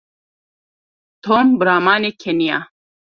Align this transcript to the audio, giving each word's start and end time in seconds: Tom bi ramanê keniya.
Tom 1.23 1.45
bi 1.57 1.63
ramanê 1.67 2.11
keniya. 2.21 2.59